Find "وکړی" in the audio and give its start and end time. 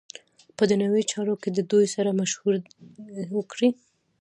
3.35-3.69